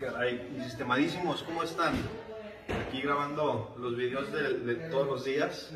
Caray, 0.00 0.60
sistemadísimos, 0.62 1.42
¿cómo 1.42 1.64
están? 1.64 1.94
Aquí 2.86 3.00
grabando 3.00 3.74
los 3.80 3.96
videos 3.96 4.30
de, 4.32 4.58
de 4.60 4.74
todos 4.90 5.08
los 5.08 5.24
días. 5.24 5.72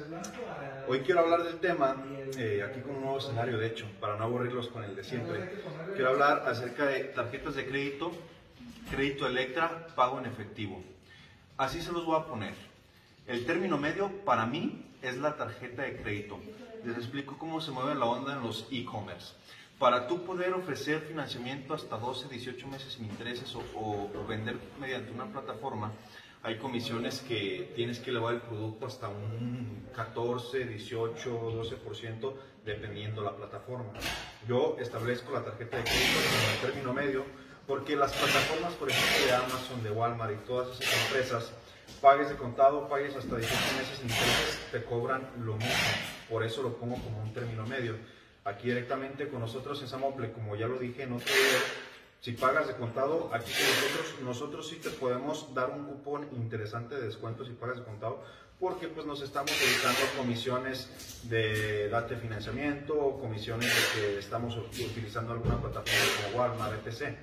Hoy 0.86 1.00
quiero 1.00 1.20
hablar 1.20 1.42
del 1.42 1.58
tema, 1.58 1.96
eh, 2.38 2.64
aquí 2.64 2.82
con 2.82 2.96
un 2.96 3.00
nuevo 3.02 3.18
escenario, 3.18 3.58
de 3.58 3.66
hecho, 3.66 3.84
para 3.98 4.16
no 4.16 4.22
aburrirlos 4.22 4.68
con 4.68 4.84
el 4.84 4.94
de 4.94 5.02
siempre. 5.02 5.62
Quiero 5.94 6.10
hablar 6.10 6.44
acerca 6.46 6.86
de 6.86 7.04
tarjetas 7.04 7.56
de 7.56 7.66
crédito, 7.66 8.12
crédito 8.92 9.26
Electra, 9.26 9.88
pago 9.96 10.20
en 10.20 10.26
efectivo. 10.26 10.80
Así 11.56 11.82
se 11.82 11.90
los 11.90 12.04
voy 12.04 12.20
a 12.20 12.26
poner. 12.26 12.54
El 13.26 13.44
término 13.44 13.76
medio 13.76 14.08
para 14.24 14.46
mí 14.46 14.86
es 15.02 15.16
la 15.16 15.36
tarjeta 15.36 15.82
de 15.82 15.96
crédito. 15.96 16.38
Les 16.84 16.96
explico 16.96 17.36
cómo 17.38 17.60
se 17.60 17.72
mueve 17.72 17.96
la 17.96 18.04
onda 18.04 18.34
en 18.34 18.42
los 18.42 18.68
e-commerce. 18.70 19.34
Para 19.82 20.06
tú 20.06 20.24
poder 20.24 20.54
ofrecer 20.54 21.00
financiamiento 21.00 21.74
hasta 21.74 21.96
12, 21.96 22.28
18 22.28 22.68
meses 22.68 22.92
sin 22.92 23.04
intereses 23.04 23.52
o, 23.56 23.64
o 23.74 24.26
vender 24.28 24.56
mediante 24.78 25.10
una 25.10 25.26
plataforma, 25.26 25.90
hay 26.44 26.56
comisiones 26.58 27.18
que 27.18 27.72
tienes 27.74 27.98
que 27.98 28.10
elevar 28.10 28.34
el 28.34 28.42
producto 28.42 28.86
hasta 28.86 29.08
un 29.08 29.88
14, 29.92 30.66
18, 30.66 31.52
12%, 31.84 32.32
dependiendo 32.64 33.22
la 33.22 33.34
plataforma. 33.34 33.92
Yo 34.46 34.76
establezco 34.78 35.32
la 35.32 35.44
tarjeta 35.44 35.78
de 35.78 35.82
crédito 35.82 36.20
como 36.30 36.52
el 36.52 36.60
término 36.60 36.94
medio, 36.94 37.24
porque 37.66 37.96
las 37.96 38.12
plataformas, 38.12 38.74
por 38.74 38.88
ejemplo, 38.88 39.26
de 39.26 39.32
Amazon, 39.34 39.82
de 39.82 39.90
Walmart 39.90 40.32
y 40.34 40.46
todas 40.46 40.80
esas 40.80 41.06
empresas, 41.06 41.52
pagues 42.00 42.28
de 42.28 42.36
contado, 42.36 42.88
pagues 42.88 43.16
hasta 43.16 43.36
18 43.36 43.56
meses 43.76 43.98
sin 43.98 44.08
intereses, 44.08 44.60
te 44.70 44.84
cobran 44.84 45.28
lo 45.44 45.56
mismo. 45.56 45.72
Por 46.30 46.44
eso 46.44 46.62
lo 46.62 46.72
pongo 46.76 46.94
como 47.02 47.20
un 47.20 47.34
término 47.34 47.66
medio. 47.66 47.96
Aquí 48.44 48.68
directamente 48.68 49.28
con 49.28 49.40
nosotros 49.40 49.80
en 49.82 49.88
Samople, 49.88 50.32
como 50.32 50.56
ya 50.56 50.66
lo 50.66 50.78
dije 50.78 51.04
en 51.04 51.12
otro 51.12 51.32
video, 51.32 51.60
si 52.20 52.32
pagas 52.32 52.66
de 52.66 52.74
contado, 52.74 53.30
aquí 53.32 53.52
con 53.52 53.66
nosotros, 53.66 54.22
nosotros 54.22 54.68
sí 54.68 54.76
te 54.76 54.90
podemos 54.90 55.54
dar 55.54 55.70
un 55.70 55.86
cupón 55.86 56.28
interesante 56.32 56.96
de 56.96 57.02
descuento 57.02 57.44
si 57.44 57.52
pagas 57.52 57.78
de 57.78 57.84
contado, 57.84 58.22
porque 58.58 58.86
pues 58.86 59.06
nos 59.06 59.22
estamos 59.22 59.50
dedicando 59.50 59.98
a 60.04 60.16
comisiones 60.18 60.88
de 61.24 61.88
date 61.88 62.16
financiamiento 62.16 62.94
o 62.94 63.20
comisiones 63.20 63.66
de 63.66 64.00
que 64.00 64.18
estamos 64.18 64.56
utilizando 64.56 65.32
alguna 65.32 65.60
plataforma 65.60 66.04
como 66.22 66.38
Walmart, 66.38 66.86
etc. 66.86 67.16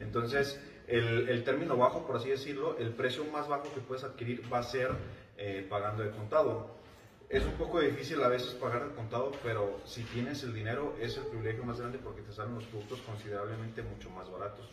Entonces, 0.00 0.58
el, 0.86 1.28
el, 1.28 1.44
término 1.44 1.76
bajo, 1.76 2.06
por 2.06 2.16
así 2.16 2.30
decirlo, 2.30 2.78
el 2.78 2.90
precio 2.90 3.24
más 3.26 3.48
bajo 3.48 3.72
que 3.74 3.80
puedes 3.80 4.04
adquirir 4.04 4.42
va 4.50 4.60
a 4.60 4.62
ser 4.62 4.92
eh, 5.36 5.66
pagando 5.68 6.02
de 6.02 6.10
contado. 6.10 6.78
Es 7.28 7.44
un 7.44 7.52
poco 7.52 7.80
difícil 7.80 8.22
a 8.22 8.28
veces 8.28 8.54
pagar 8.54 8.88
de 8.88 8.94
contado, 8.94 9.32
pero 9.42 9.82
si 9.84 10.02
tienes 10.04 10.42
el 10.44 10.54
dinero 10.54 10.96
es 10.98 11.18
el 11.18 11.24
privilegio 11.24 11.62
más 11.62 11.78
grande 11.78 11.98
porque 11.98 12.22
te 12.22 12.32
salen 12.32 12.54
los 12.54 12.64
productos 12.64 13.00
considerablemente 13.02 13.82
mucho 13.82 14.08
más 14.10 14.30
baratos. 14.30 14.66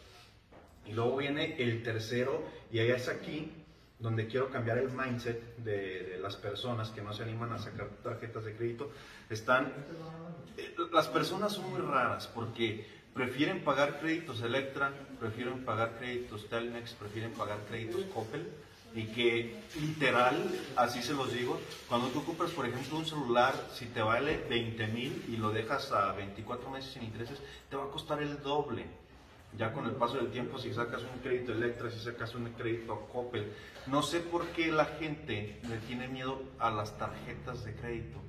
Y 0.86 0.94
luego 0.94 1.18
viene 1.18 1.62
el 1.62 1.84
tercero, 1.84 2.44
y 2.72 2.80
ahí 2.80 2.92
es 2.92 3.10
aquí 3.10 3.52
donde 4.00 4.28
quiero 4.28 4.50
cambiar 4.52 4.78
el 4.78 4.90
mindset 4.90 5.58
de, 5.58 6.04
de, 6.04 6.20
las 6.20 6.38
personas 6.38 6.92
que 6.92 7.02
no 7.02 7.12
se 7.12 7.24
animan 7.24 7.52
a 7.52 7.58
sacar 7.58 7.90
tarjetas 8.02 8.46
de 8.46 8.56
crédito. 8.56 8.90
Están, 9.30 9.74
eh, 10.58 10.76
las 10.94 11.10
personas 11.10 11.54
son 11.54 11.70
muy 11.72 11.82
raras 11.82 12.28
porque 12.28 12.88
prefieren 13.14 13.66
pagar 13.66 14.00
créditos 14.00 14.42
Electra, 14.42 14.94
prefieren 15.20 15.66
pagar 15.66 15.98
créditos 15.98 16.48
Telmex, 16.48 16.94
prefieren 16.94 17.34
pagar 17.34 17.60
créditos 17.68 18.06
Coppel 18.14 18.48
y 18.96 19.08
que 19.08 19.60
literal, 19.80 20.50
así 20.78 21.04
se 21.04 21.14
los 21.14 21.32
digo, 21.34 21.60
cuando 21.90 22.08
tú 22.08 22.24
compras 22.24 22.52
por 22.52 22.66
ejemplo 22.66 22.98
un 22.98 23.06
celular, 23.06 23.54
si 23.74 23.88
te 23.88 24.02
vale 24.02 24.46
20 24.50 24.88
mil 24.88 25.26
y 25.28 25.36
lo 25.36 25.52
dejas 25.52 25.92
a 25.92 26.14
24 26.14 26.70
meses 26.70 26.94
sin 26.94 27.04
intereses, 27.04 27.40
te 27.70 27.76
va 27.76 27.84
a 27.84 27.90
costar 27.90 28.22
el 28.22 28.42
doble. 28.42 28.86
Ya 29.58 29.72
con 29.72 29.86
el 29.86 29.92
paso 29.92 30.16
del 30.18 30.32
tiempo, 30.32 30.58
si 30.60 30.74
sacas 30.74 31.02
un 31.02 31.20
crédito 31.22 31.52
Electra, 31.52 31.90
si 31.90 32.00
sacas 32.00 32.36
un 32.36 32.46
crédito 32.52 33.08
Coppel, 33.12 33.54
no 33.88 34.02
sé 34.02 34.20
por 34.22 34.48
qué 34.48 34.72
la 34.72 34.86
gente 34.86 35.60
le 35.68 35.78
tiene 35.88 36.08
miedo 36.08 36.42
a 36.60 36.72
las 36.72 36.98
tarjetas 36.98 37.64
de 37.64 37.76
crédito 37.76 38.20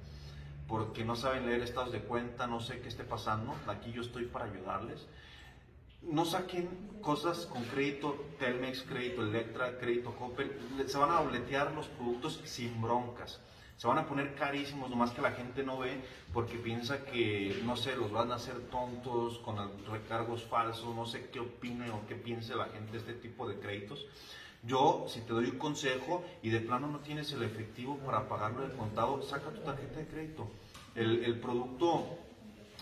porque 0.69 1.05
no 1.05 1.15
saben 1.15 1.47
leer 1.47 1.63
estados 1.63 1.93
de 1.93 2.01
cuenta, 2.01 2.47
no 2.47 2.61
sé 2.61 2.81
qué 2.81 2.89
esté 2.89 3.05
pasando, 3.05 3.55
aquí 3.69 3.93
yo 3.93 4.03
estoy 4.03 4.25
para 4.25 4.47
ayudarles. 4.47 5.07
No 6.07 6.25
saquen 6.25 6.69
cosas 7.01 7.47
con 7.47 7.63
crédito 7.65 8.17
Telmex, 8.39 8.83
crédito 8.83 9.23
Electra, 9.23 9.79
crédito 9.79 10.15
Coppel, 10.15 10.51
se 10.87 10.99
van 10.99 11.11
a 11.11 11.21
dobletear 11.21 11.73
los 11.73 11.87
productos 11.89 12.41
sin 12.45 12.81
broncas. 12.81 13.41
Se 13.77 13.87
van 13.87 13.99
a 13.99 14.07
poner 14.07 14.35
carísimos, 14.35 14.89
nomás 14.89 15.11
que 15.11 15.21
la 15.21 15.33
gente 15.33 15.63
no 15.63 15.79
ve 15.79 16.01
porque 16.33 16.57
piensa 16.57 17.05
que, 17.05 17.61
no 17.65 17.77
sé, 17.77 17.95
los 17.95 18.11
van 18.11 18.33
a 18.33 18.37
hacer 18.37 18.59
tontos 18.71 19.39
con 19.41 19.57
recargos 19.87 20.45
falsos, 20.45 20.95
no 20.95 21.05
sé 21.05 21.29
qué 21.31 21.41
opine 21.41 21.91
o 21.91 22.07
qué 22.09 22.15
piense 22.15 22.55
la 22.55 22.67
gente 22.67 22.93
de 22.93 22.99
este 22.99 23.13
tipo 23.13 23.47
de 23.47 23.59
créditos. 23.59 24.07
Yo, 24.63 25.07
si 25.09 25.21
te 25.21 25.33
doy 25.33 25.47
un 25.47 25.59
consejo 25.59 26.25
y 26.43 26.51
de 26.51 26.61
plano 26.61 26.87
no 26.89 27.01
tienes 27.01 27.31
el 27.33 27.43
efectivo 27.43 27.99
para 27.99 28.29
pagarlo 28.29 28.67
de 28.67 28.75
contado, 28.75 29.23
saca 29.23 29.51
tu 29.51 29.61
tarjeta 29.61 29.99
de 29.99 30.07
crédito. 30.07 30.49
El, 30.95 31.23
el 31.25 31.39
producto, 31.39 32.07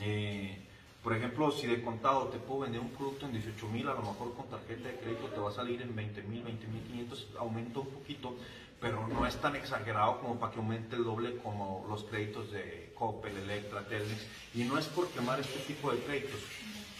eh, 0.00 0.63
por 1.04 1.12
ejemplo, 1.12 1.50
si 1.50 1.66
de 1.66 1.82
contado 1.82 2.28
te 2.28 2.38
puedo 2.38 2.60
vender 2.60 2.80
un 2.80 2.88
producto 2.88 3.26
en 3.26 3.32
18 3.32 3.68
mil, 3.68 3.86
a 3.88 3.92
lo 3.92 4.00
mejor 4.00 4.32
con 4.32 4.48
tarjeta 4.48 4.88
de 4.88 4.96
crédito 4.96 5.26
te 5.26 5.38
va 5.38 5.50
a 5.50 5.52
salir 5.52 5.82
en 5.82 5.94
20 5.94 6.22
mil, 6.22 6.42
20 6.42 6.66
mil 6.66 6.82
500, 6.82 7.28
aumenta 7.38 7.80
un 7.80 7.88
poquito, 7.88 8.34
pero 8.80 9.06
no 9.06 9.26
es 9.26 9.36
tan 9.36 9.54
exagerado 9.54 10.18
como 10.20 10.40
para 10.40 10.52
que 10.52 10.60
aumente 10.60 10.96
el 10.96 11.04
doble 11.04 11.36
como 11.42 11.84
los 11.90 12.04
créditos 12.04 12.50
de 12.52 12.90
Coppel, 12.94 13.36
Electra, 13.36 13.86
Telmex. 13.86 14.26
Y 14.54 14.64
no 14.64 14.78
es 14.78 14.86
por 14.86 15.06
quemar 15.08 15.40
este 15.40 15.58
tipo 15.60 15.92
de 15.92 15.98
créditos. 15.98 16.40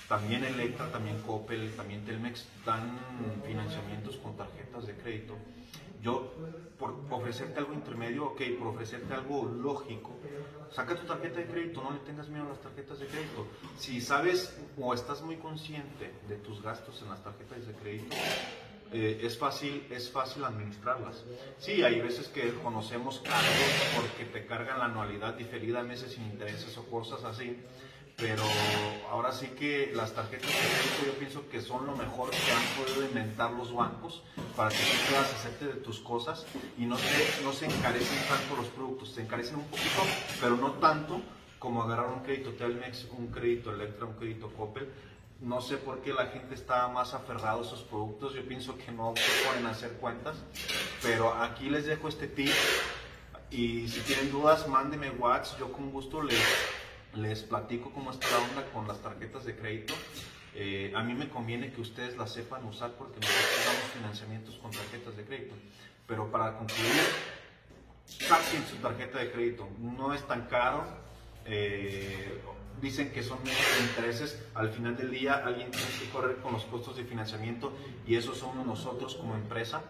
También 0.08 0.44
Electra, 0.44 0.90
también 0.90 1.20
Coppel, 1.22 1.72
también 1.76 2.04
Telmex 2.04 2.46
dan 2.64 2.98
financiamientos 3.46 4.16
con 4.16 4.36
tarjetas 4.36 4.86
de 4.86 4.94
crédito. 4.94 5.36
Yo, 6.02 6.34
por 6.78 6.94
ofrecerte 7.10 7.60
algo 7.60 7.72
intermedio, 7.72 8.26
ok, 8.26 8.42
por 8.58 8.68
ofrecerte 8.68 9.14
algo 9.14 9.46
lógico, 9.46 10.10
saca 10.70 10.94
tu 10.94 11.06
tarjeta 11.06 11.40
de 11.40 11.46
crédito, 11.46 11.82
no 11.82 11.92
le 11.92 12.00
tengas 12.00 12.28
miedo 12.28 12.44
a 12.44 12.48
las 12.50 12.60
tarjetas 12.60 12.98
de 12.98 13.06
crédito. 13.06 13.46
Si 13.78 14.02
sabes 14.02 14.54
o 14.78 14.92
estás 14.92 15.22
muy 15.22 15.36
consciente 15.36 16.12
de 16.28 16.36
tus 16.36 16.60
gastos 16.60 17.00
en 17.00 17.08
las 17.08 17.24
tarjetas 17.24 17.66
de 17.66 17.72
crédito, 17.72 18.14
eh, 18.92 19.20
es, 19.22 19.38
fácil, 19.38 19.86
es 19.90 20.10
fácil 20.10 20.44
administrarlas. 20.44 21.24
Sí, 21.58 21.82
hay 21.82 22.02
veces 22.02 22.28
que 22.28 22.52
conocemos 22.62 23.20
cargos 23.20 23.72
porque 23.96 24.26
te 24.26 24.46
cargan 24.46 24.80
la 24.80 24.84
anualidad 24.84 25.32
diferida 25.32 25.82
meses 25.82 26.12
sin 26.12 26.24
intereses 26.24 26.76
o 26.76 26.84
cosas 26.84 27.24
así 27.24 27.56
pero 28.16 28.42
ahora 29.10 29.32
sí 29.32 29.48
que 29.48 29.92
las 29.94 30.12
tarjetas 30.12 30.48
de 30.48 30.56
crédito 30.56 31.06
yo 31.06 31.18
pienso 31.18 31.48
que 31.48 31.60
son 31.60 31.86
lo 31.86 31.96
mejor 31.96 32.30
que 32.30 32.52
han 32.52 32.84
podido 32.84 33.04
inventar 33.04 33.50
los 33.52 33.74
bancos 33.74 34.22
para 34.56 34.70
que 34.70 34.76
tú 34.76 35.10
puedas 35.10 35.34
hacerte 35.34 35.66
de 35.66 35.74
tus 35.74 35.98
cosas 35.98 36.46
y 36.78 36.86
no 36.86 36.96
se, 36.96 37.42
no 37.42 37.52
se 37.52 37.66
encarecen 37.66 38.18
tanto 38.28 38.56
los 38.56 38.66
productos, 38.66 39.10
se 39.10 39.22
encarecen 39.22 39.56
un 39.56 39.64
poquito, 39.64 40.02
pero 40.40 40.56
no 40.56 40.72
tanto 40.72 41.20
como 41.58 41.82
agarrar 41.82 42.08
un 42.08 42.20
crédito 42.20 42.52
Telmex, 42.52 43.06
un 43.16 43.28
crédito 43.28 43.72
Electra, 43.72 44.06
un 44.06 44.14
crédito 44.14 44.52
Coppel. 44.52 44.88
No 45.40 45.60
sé 45.60 45.78
por 45.78 46.00
qué 46.00 46.12
la 46.12 46.26
gente 46.26 46.54
está 46.54 46.86
más 46.88 47.12
aferrado 47.12 47.60
a 47.60 47.62
esos 47.62 47.82
productos, 47.82 48.34
yo 48.34 48.46
pienso 48.46 48.78
que 48.78 48.92
no 48.92 49.14
pueden 49.46 49.66
hacer 49.66 49.92
cuentas, 49.94 50.36
pero 51.02 51.34
aquí 51.34 51.68
les 51.68 51.86
dejo 51.86 52.08
este 52.08 52.28
tip 52.28 52.52
y 53.50 53.88
si 53.88 54.00
tienen 54.00 54.30
dudas, 54.30 54.68
mándenme 54.68 55.10
WhatsApp, 55.10 55.58
yo 55.58 55.72
con 55.72 55.90
gusto 55.90 56.22
les 56.22 56.40
les 57.16 57.42
platico 57.42 57.90
cómo 57.92 58.10
está 58.10 58.26
la 58.30 58.38
onda 58.38 58.72
con 58.72 58.86
las 58.88 59.00
tarjetas 59.00 59.44
de 59.44 59.56
crédito. 59.56 59.94
Eh, 60.54 60.92
a 60.94 61.02
mí 61.02 61.14
me 61.14 61.28
conviene 61.28 61.72
que 61.72 61.80
ustedes 61.80 62.16
las 62.16 62.32
sepan 62.32 62.64
usar 62.64 62.92
porque 62.92 63.18
nosotros 63.20 63.64
damos 63.66 63.90
financiamientos 63.92 64.54
con 64.56 64.70
tarjetas 64.70 65.16
de 65.16 65.24
crédito. 65.24 65.54
Pero 66.06 66.30
para 66.30 66.56
concluir, 66.56 67.02
saquen 68.06 68.64
su 68.66 68.76
tarjeta 68.76 69.18
de 69.18 69.32
crédito. 69.32 69.68
No 69.80 70.14
es 70.14 70.26
tan 70.26 70.46
caro. 70.46 70.84
Eh, 71.46 72.40
dicen 72.80 73.10
que 73.12 73.22
son 73.22 73.42
menos 73.42 73.80
intereses. 73.80 74.40
Al 74.54 74.70
final 74.70 74.96
del 74.96 75.10
día, 75.10 75.42
alguien 75.44 75.70
tiene 75.70 75.86
que 76.00 76.08
correr 76.10 76.36
con 76.36 76.52
los 76.52 76.64
costos 76.64 76.96
de 76.96 77.04
financiamiento 77.04 77.72
y 78.06 78.16
eso 78.16 78.34
somos 78.34 78.64
nosotros 78.66 79.14
como 79.16 79.34
empresa. 79.34 79.82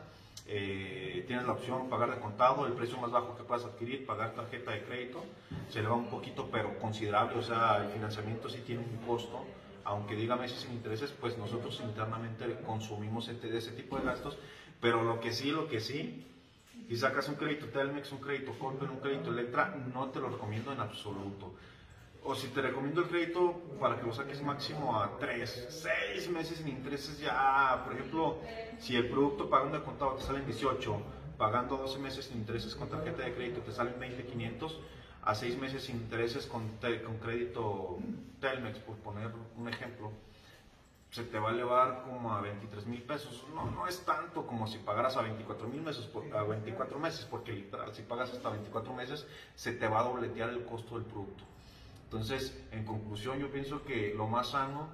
Eh, 0.47 1.25
tienes 1.27 1.47
la 1.47 1.53
opción 1.53 1.89
pagar 1.89 2.15
de 2.15 2.21
contado, 2.21 2.67
el 2.67 2.75
precio 2.75 2.99
más 2.99 3.11
bajo 3.11 3.37
que 3.37 3.45
puedas 3.45 3.65
adquirir, 3.65 4.05
pagar 4.05 4.35
tarjeta 4.35 4.73
de 4.73 4.83
crédito, 4.83 5.25
se 5.71 5.79
eleva 5.79 5.95
un 5.95 6.11
poquito, 6.11 6.49
pero 6.53 6.79
considerable, 6.79 7.39
o 7.39 7.43
sea, 7.43 7.83
el 7.85 7.91
financiamiento 7.93 8.49
sí 8.51 8.61
tiene 8.67 8.83
un 8.83 9.07
costo, 9.07 9.43
aunque 9.85 10.15
diga 10.15 10.37
meses 10.37 10.61
sin 10.61 10.73
intereses, 10.73 11.13
pues 11.13 11.39
nosotros 11.39 11.81
internamente 11.83 12.59
consumimos 12.67 13.29
ese, 13.29 13.73
tipo 13.73 13.99
de 13.99 14.05
gastos, 14.05 14.37
pero 14.81 15.03
lo 15.03 15.19
que 15.21 15.33
sí, 15.33 15.51
lo 15.51 15.67
que 15.67 15.81
sí, 15.81 16.27
si 16.89 16.97
sacas 16.97 17.27
un 17.29 17.37
crédito 17.37 17.67
Telmex, 17.69 18.13
un 18.13 18.19
crédito 18.19 18.53
Coppel, 18.59 18.91
un 18.91 18.99
crédito 18.99 19.31
Electra, 19.31 19.75
no 19.95 20.11
te 20.11 20.21
lo 20.21 20.29
recomiendo 20.29 20.73
en 20.73 20.81
absoluto 20.81 21.55
o 22.25 22.35
si 22.35 22.49
te 22.49 22.63
recomiendo 22.63 23.03
el 23.03 23.09
crédito 23.09 23.53
para 23.79 24.01
que 24.01 24.07
lo 24.07 24.15
saques 24.15 24.43
máximo 24.43 24.99
a 24.99 25.19
3, 25.19 25.67
6 25.69 26.31
meses 26.31 26.59
sin 26.59 26.69
intereses 26.69 27.19
ya, 27.19 27.83
por 27.85 27.95
ejemplo, 27.95 28.39
si 28.79 28.97
el 28.97 29.09
producto 29.11 29.51
pagando 29.51 29.79
de 29.79 29.85
contado 29.85 30.15
te 30.15 30.23
sale 30.23 30.39
en 30.39 30.47
18, 30.47 30.97
pagando 31.37 31.77
12 31.77 31.99
meses 31.99 32.25
sin 32.25 32.39
intereses 32.39 32.75
con 32.75 32.89
tarjeta 32.89 33.23
de 33.23 33.35
crédito 33.35 33.61
te 33.61 33.73
salen 33.73 34.01
20, 34.01 34.25
500, 34.25 34.81
a 35.23 35.35
6 35.35 35.59
meses 35.59 35.85
sin 35.85 35.97
intereses 35.97 36.47
con, 36.47 36.63
con 37.05 37.19
crédito 37.19 37.99
Telmex, 38.41 38.79
por 38.79 38.97
poner 38.97 39.31
un 39.57 39.69
ejemplo, 39.69 40.11
se 41.11 41.25
te 41.25 41.39
va 41.39 41.51
a 41.51 41.53
elevar 41.53 42.03
como 42.05 42.33
a 42.33 42.41
23 42.41 42.87
mil 42.87 43.03
pesos. 43.03 43.47
No, 43.55 43.71
no 43.71 43.87
es 43.87 44.05
tanto 44.05 44.47
como 44.47 44.67
si 44.67 44.79
pagaras 44.79 45.17
a 45.17 45.23
24 45.23 45.69
mil 45.69 45.83
meses, 45.83 46.11
a 46.35 46.43
24 46.43 46.99
meses, 46.99 47.27
porque 47.31 47.53
literal, 47.53 47.95
si 47.95 48.03
pagas 48.03 48.33
hasta 48.33 48.51
24 48.51 48.93
meses, 48.95 49.27
se 49.55 49.73
te 49.73 49.87
va 49.87 50.01
a 50.01 50.05
dobletear 50.05 50.51
el 50.51 50.65
costo 50.65 50.97
del 50.97 51.05
producto. 51.05 51.45
Entonces, 52.15 52.57
en 52.71 52.85
conclusión, 52.85 53.41
yo 53.41 53.51
pienso 53.51 53.83
que 53.83 54.15
lo 54.15 54.29
más 54.29 54.51
sano 54.51 54.89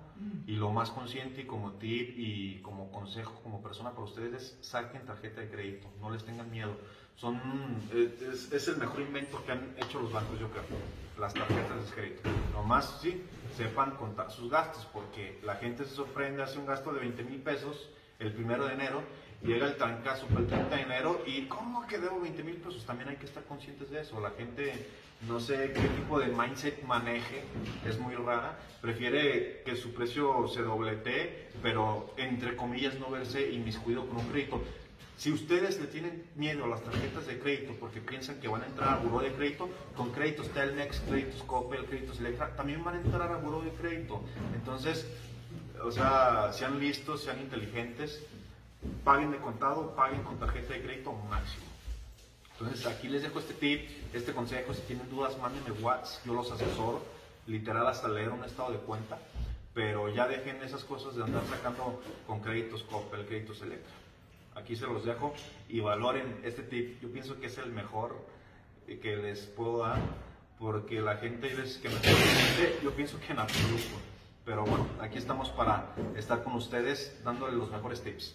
y 0.46 0.56
lo 0.56 0.70
más 0.70 0.90
consciente 0.90 1.42
y 1.42 1.44
como 1.44 1.72
tip 1.72 2.14
y 2.16 2.62
como 2.62 2.90
consejo, 2.90 3.42
como 3.42 3.62
persona 3.62 3.90
para 3.90 4.04
ustedes 4.04 4.42
es 4.42 4.66
saquen 4.66 5.04
tarjeta 5.04 5.42
de 5.42 5.50
crédito, 5.50 5.86
no 6.00 6.10
les 6.10 6.24
tengan 6.24 6.50
miedo. 6.50 6.74
Son, 7.16 7.38
es, 7.92 8.50
es 8.50 8.68
el 8.68 8.78
mejor 8.78 9.02
invento 9.02 9.44
que 9.44 9.52
han 9.52 9.74
hecho 9.76 10.00
los 10.00 10.10
bancos, 10.10 10.40
yo 10.40 10.50
creo, 10.50 10.64
las 11.18 11.34
tarjetas 11.34 11.90
de 11.90 11.94
crédito. 11.94 12.22
Nomás, 12.54 13.00
sí, 13.02 13.22
sepan 13.54 13.96
contar 13.96 14.30
sus 14.30 14.50
gastos, 14.50 14.86
porque 14.90 15.38
la 15.44 15.56
gente 15.56 15.84
se 15.84 15.94
sorprende, 15.94 16.42
hace 16.42 16.58
un 16.58 16.64
gasto 16.64 16.90
de 16.90 17.00
20 17.00 17.22
mil 17.24 17.42
pesos 17.42 17.90
el 18.18 18.32
primero 18.32 18.66
de 18.66 18.74
enero, 18.74 19.02
llega 19.42 19.66
el 19.66 19.76
trancazo 19.76 20.26
para 20.26 20.40
el 20.40 20.46
30 20.46 20.76
de 20.76 20.82
enero 20.82 21.22
y 21.26 21.42
¿cómo 21.42 21.86
que 21.86 21.98
debo 21.98 22.20
20 22.20 22.42
mil 22.42 22.56
pesos? 22.56 22.84
También 22.84 23.08
hay 23.10 23.16
que 23.16 23.26
estar 23.26 23.42
conscientes 23.44 23.90
de 23.90 24.00
eso. 24.00 24.20
La 24.20 24.30
gente 24.30 24.86
no 25.28 25.38
sé 25.38 25.72
qué 25.74 25.88
tipo 25.88 26.18
de 26.18 26.28
mindset 26.28 26.82
maneje, 26.84 27.42
es 27.86 27.98
muy 27.98 28.14
rara, 28.14 28.58
prefiere 28.80 29.62
que 29.64 29.76
su 29.76 29.92
precio 29.92 30.48
se 30.48 30.62
doblete, 30.62 31.48
pero 31.62 32.14
entre 32.16 32.56
comillas 32.56 32.98
no 32.98 33.10
verse 33.10 33.50
inmiscuido 33.50 34.06
con 34.06 34.18
un 34.18 34.28
crédito. 34.28 34.62
Si 35.18 35.30
ustedes 35.30 35.78
le 35.78 35.88
tienen 35.88 36.24
miedo 36.36 36.64
a 36.64 36.68
las 36.68 36.82
tarjetas 36.82 37.26
de 37.26 37.38
crédito 37.38 37.74
porque 37.78 38.00
piensan 38.00 38.40
que 38.40 38.48
van 38.48 38.62
a 38.62 38.66
entrar 38.66 38.88
a 38.88 38.96
buró 38.96 39.20
de 39.20 39.30
crédito, 39.32 39.68
con 39.94 40.10
créditos 40.12 40.48
Telmex, 40.48 41.00
créditos 41.00 41.42
Coppel, 41.42 41.84
créditos 41.84 42.20
Electra, 42.20 42.56
también 42.56 42.82
van 42.82 42.94
a 42.94 43.00
entrar 43.02 43.30
a 43.30 43.36
buró 43.36 43.60
de 43.60 43.70
crédito. 43.72 44.22
Entonces, 44.54 45.06
o 45.84 45.90
sea, 45.90 46.50
sean 46.54 46.80
listos, 46.80 47.22
sean 47.22 47.38
inteligentes, 47.38 48.24
paguen 49.04 49.30
de 49.30 49.38
contado, 49.38 49.94
paguen 49.94 50.22
con 50.22 50.38
tarjeta 50.38 50.74
de 50.74 50.82
crédito 50.82 51.12
máximo. 51.12 51.66
Entonces 52.52 52.86
aquí 52.86 53.08
les 53.08 53.22
dejo 53.22 53.38
este 53.38 53.54
tip, 53.54 53.88
este 54.12 54.32
consejo, 54.32 54.74
si 54.74 54.82
tienen 54.82 55.08
dudas 55.08 55.38
mándenme 55.38 55.72
WhatsApp, 55.80 56.26
yo 56.26 56.34
los 56.34 56.50
asesoro, 56.50 57.02
literal 57.46 57.86
hasta 57.86 58.08
leer 58.08 58.30
un 58.30 58.44
estado 58.44 58.72
de 58.72 58.78
cuenta, 58.78 59.18
pero 59.72 60.08
ya 60.08 60.28
dejen 60.28 60.62
esas 60.62 60.84
cosas 60.84 61.16
de 61.16 61.22
andar 61.22 61.42
sacando 61.48 62.02
con 62.26 62.40
créditos 62.40 62.82
Coppel, 62.82 63.24
créditos 63.26 63.62
Electra. 63.62 63.92
Aquí 64.54 64.76
se 64.76 64.86
los 64.86 65.04
dejo 65.04 65.32
y 65.68 65.80
valoren 65.80 66.40
este 66.44 66.62
tip, 66.62 67.00
yo 67.00 67.10
pienso 67.10 67.40
que 67.40 67.46
es 67.46 67.56
el 67.58 67.70
mejor 67.70 68.16
que 68.98 69.16
les 69.16 69.46
puedo 69.46 69.78
dar, 69.78 69.98
porque 70.58 71.00
la 71.00 71.16
gente 71.16 71.48
que 71.48 71.88
me 71.88 71.94
yo 72.82 72.90
pienso 72.90 73.18
que 73.20 73.32
en 73.32 73.38
absoluto. 73.38 73.96
Pero 74.44 74.64
bueno, 74.64 74.86
aquí 75.00 75.16
estamos 75.16 75.48
para 75.50 75.94
estar 76.16 76.42
con 76.42 76.54
ustedes 76.54 77.22
dándole 77.22 77.56
los 77.56 77.70
mejores 77.70 78.02
tips. 78.02 78.34